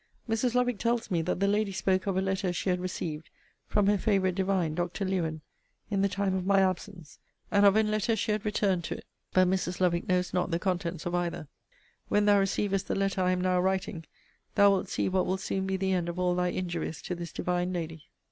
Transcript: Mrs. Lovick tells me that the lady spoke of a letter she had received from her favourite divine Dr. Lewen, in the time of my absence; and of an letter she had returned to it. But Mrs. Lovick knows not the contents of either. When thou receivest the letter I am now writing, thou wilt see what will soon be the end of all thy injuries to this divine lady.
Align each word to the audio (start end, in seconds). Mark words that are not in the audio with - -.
Mrs. 0.27 0.55
Lovick 0.55 0.79
tells 0.79 1.11
me 1.11 1.21
that 1.21 1.39
the 1.39 1.47
lady 1.47 1.71
spoke 1.71 2.07
of 2.07 2.17
a 2.17 2.23
letter 2.23 2.51
she 2.51 2.71
had 2.71 2.79
received 2.79 3.29
from 3.67 3.85
her 3.85 3.99
favourite 3.99 4.33
divine 4.33 4.73
Dr. 4.73 5.05
Lewen, 5.05 5.41
in 5.91 6.01
the 6.01 6.09
time 6.09 6.33
of 6.33 6.43
my 6.43 6.59
absence; 6.59 7.19
and 7.51 7.67
of 7.67 7.75
an 7.75 7.91
letter 7.91 8.15
she 8.15 8.31
had 8.31 8.43
returned 8.43 8.83
to 8.85 8.97
it. 8.97 9.05
But 9.31 9.47
Mrs. 9.47 9.79
Lovick 9.79 10.09
knows 10.09 10.33
not 10.33 10.49
the 10.49 10.57
contents 10.57 11.05
of 11.05 11.13
either. 11.13 11.47
When 12.07 12.25
thou 12.25 12.39
receivest 12.39 12.87
the 12.87 12.95
letter 12.95 13.21
I 13.21 13.29
am 13.29 13.41
now 13.41 13.59
writing, 13.61 14.07
thou 14.55 14.71
wilt 14.71 14.89
see 14.89 15.07
what 15.07 15.27
will 15.27 15.37
soon 15.37 15.67
be 15.67 15.77
the 15.77 15.93
end 15.93 16.09
of 16.09 16.17
all 16.17 16.33
thy 16.33 16.49
injuries 16.49 17.03
to 17.03 17.13
this 17.13 17.31
divine 17.31 17.71
lady. 17.71 18.05